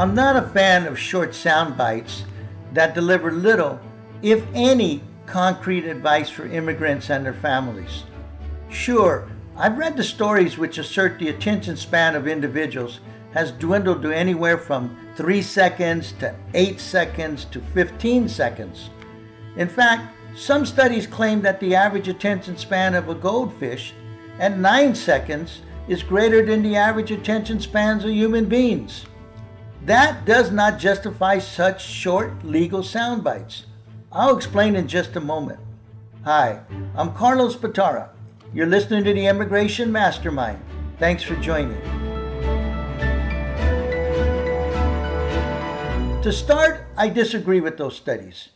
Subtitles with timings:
[0.00, 2.24] I'm not a fan of short sound bites
[2.72, 3.78] that deliver little,
[4.22, 8.04] if any, concrete advice for immigrants and their families.
[8.70, 9.28] Sure,
[9.58, 13.00] I've read the stories which assert the attention span of individuals
[13.34, 18.88] has dwindled to anywhere from 3 seconds to 8 seconds to 15 seconds.
[19.56, 23.92] In fact, some studies claim that the average attention span of a goldfish
[24.38, 29.04] at 9 seconds is greater than the average attention spans of human beings.
[29.84, 33.64] That does not justify such short legal sound bites.
[34.12, 35.58] I'll explain in just a moment.
[36.24, 36.60] Hi,
[36.94, 38.10] I'm Carlos Batara.
[38.52, 40.60] You're listening to the Immigration Mastermind.
[40.98, 41.80] Thanks for joining.
[46.22, 48.50] To start, I disagree with those studies.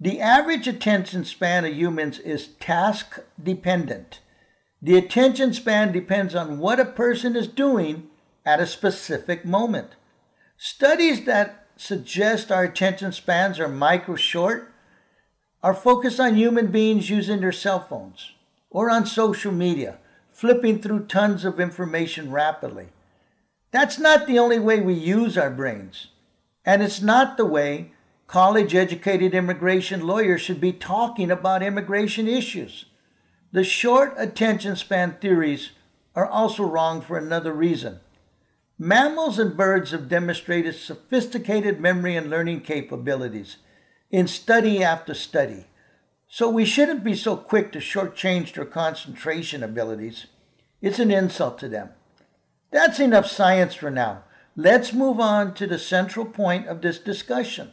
[0.00, 4.20] The average attention span of humans is task dependent.
[4.80, 8.08] The attention span depends on what a person is doing
[8.46, 9.90] at a specific moment.
[10.56, 14.72] Studies that suggest our attention spans are micro short
[15.62, 18.32] are focused on human beings using their cell phones
[18.70, 19.98] or on social media,
[20.32, 22.88] flipping through tons of information rapidly.
[23.70, 26.08] That's not the only way we use our brains,
[26.64, 27.92] and it's not the way
[28.26, 32.84] college educated immigration lawyers should be talking about immigration issues.
[33.52, 35.70] The short attention span theories
[36.14, 38.00] are also wrong for another reason.
[38.78, 43.58] Mammals and birds have demonstrated sophisticated memory and learning capabilities
[44.10, 45.66] in study after study.
[46.26, 50.26] So we shouldn't be so quick to shortchange their concentration abilities.
[50.82, 51.90] It's an insult to them.
[52.72, 54.24] That's enough science for now.
[54.56, 57.72] Let's move on to the central point of this discussion.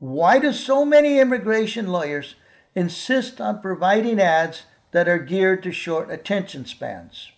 [0.00, 2.34] Why do so many immigration lawyers
[2.74, 7.30] insist on providing ads that are geared to short attention spans?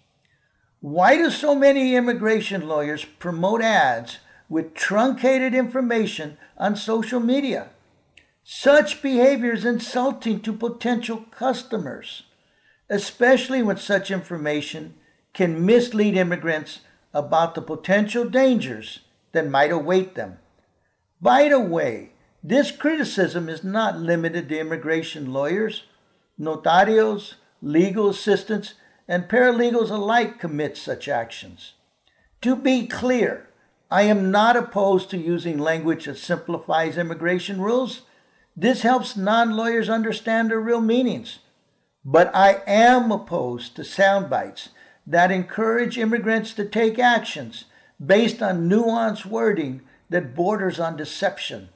[0.81, 4.19] Why do so many immigration lawyers promote ads
[4.49, 7.71] with truncated information on social media?
[8.44, 12.22] Such behavior is insulting to potential customers,
[12.89, 14.94] especially when such information
[15.34, 16.81] can mislead immigrants
[17.12, 19.00] about the potential dangers
[19.33, 20.39] that might await them.
[21.21, 22.12] By the way,
[22.43, 25.84] this criticism is not limited to immigration lawyers.
[26.39, 28.75] Notarios, legal assistants,
[29.09, 31.73] and paralegals alike commit such actions.
[32.43, 33.49] To be clear,
[33.91, 38.03] I am not opposed to using language that simplifies immigration rules
[38.61, 41.39] this helps non lawyers understand their real meanings.
[42.05, 44.71] But I am opposed to sound bites
[45.07, 47.67] that encourage immigrants to take actions
[48.05, 51.69] based on nuanced wording that borders on deception.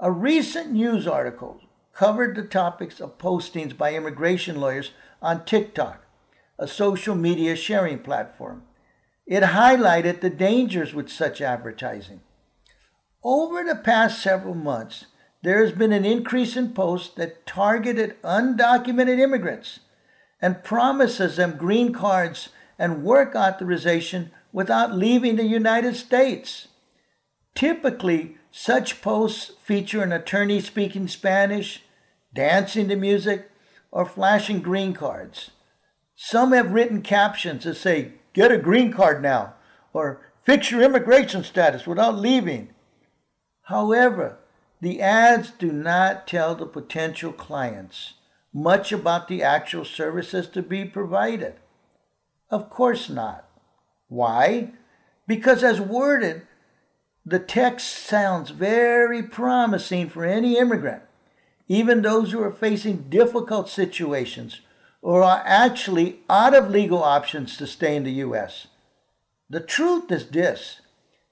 [0.00, 1.60] A recent news article
[1.92, 4.90] covered the topics of postings by immigration lawyers
[5.22, 6.04] on TikTok,
[6.58, 8.62] a social media sharing platform.
[9.26, 12.20] It highlighted the dangers with such advertising.
[13.22, 15.06] Over the past several months,
[15.42, 19.80] there has been an increase in posts that targeted undocumented immigrants
[20.40, 22.48] and promises them green cards
[22.78, 26.68] and work authorization without leaving the United States.
[27.54, 31.82] Typically, such posts feature an attorney speaking Spanish,
[32.34, 33.50] dancing to music,
[33.90, 35.50] or flashing green cards.
[36.20, 39.54] Some have written captions that say, Get a green card now,
[39.92, 42.70] or Fix your immigration status without leaving.
[43.64, 44.38] However,
[44.80, 48.14] the ads do not tell the potential clients
[48.50, 51.56] much about the actual services to be provided.
[52.48, 53.46] Of course not.
[54.08, 54.70] Why?
[55.26, 56.46] Because, as worded,
[57.26, 61.02] the text sounds very promising for any immigrant,
[61.66, 64.62] even those who are facing difficult situations
[65.00, 68.66] or are actually out of legal options to stay in the U.S.
[69.48, 70.80] The truth is this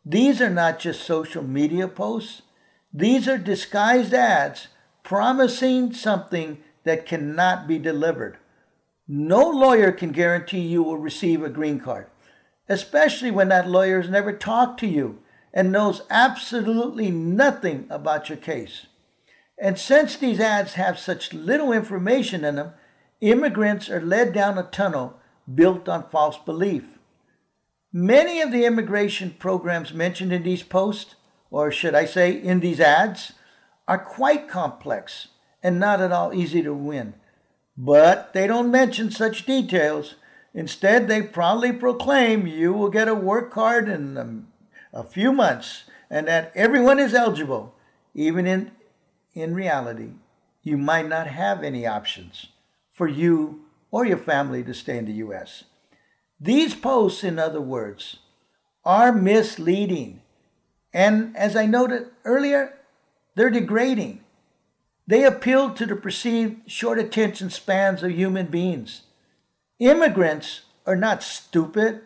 [0.04, 2.42] these are not just social media posts,
[2.92, 4.68] these are disguised ads
[5.02, 8.38] promising something that cannot be delivered.
[9.08, 12.06] No lawyer can guarantee you will receive a green card,
[12.68, 15.18] especially when that lawyer has never talked to you
[15.52, 18.86] and knows absolutely nothing about your case.
[19.58, 22.72] And since these ads have such little information in them,
[23.20, 25.18] immigrants are led down a tunnel
[25.52, 26.84] built on false belief.
[27.92, 31.14] Many of the immigration programs mentioned in these posts
[31.50, 33.32] or should I say, in these ads,
[33.86, 35.28] are quite complex
[35.62, 37.14] and not at all easy to win.
[37.76, 40.16] But they don't mention such details.
[40.54, 44.46] Instead, they proudly proclaim you will get a work card in
[44.92, 47.74] a few months and that everyone is eligible.
[48.14, 48.70] Even in,
[49.34, 50.12] in reality,
[50.62, 52.48] you might not have any options
[52.96, 53.60] for you
[53.90, 55.64] or your family to stay in the U.S.
[56.40, 58.16] These posts, in other words,
[58.84, 60.22] are misleading
[60.92, 62.78] And as I noted earlier,
[63.34, 64.24] they're degrading.
[65.06, 69.02] They appeal to the perceived short attention spans of human beings.
[69.78, 72.00] Immigrants are not stupid.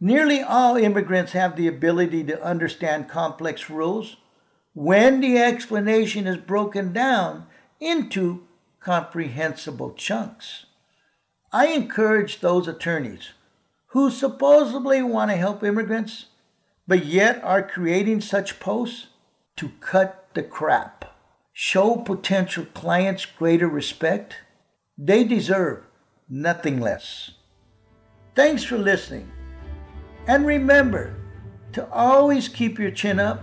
[0.00, 4.16] Nearly all immigrants have the ability to understand complex rules
[4.74, 7.46] when the explanation is broken down
[7.78, 8.45] into
[8.86, 10.66] comprehensible chunks.
[11.52, 13.32] I encourage those attorneys
[13.88, 16.26] who supposedly want to help immigrants,
[16.86, 19.08] but yet are creating such posts
[19.56, 21.04] to cut the crap
[21.52, 24.36] show potential clients greater respect,
[24.96, 25.82] they deserve
[26.28, 27.32] nothing less.
[28.36, 29.28] Thanks for listening.
[30.28, 31.16] And remember
[31.72, 33.42] to always keep your chin up,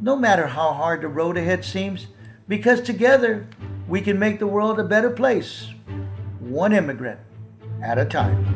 [0.00, 2.08] no matter how hard the road ahead seems,
[2.48, 3.46] because together
[3.88, 5.70] we can make the world a better place,
[6.38, 7.20] one immigrant
[7.82, 8.51] at a time.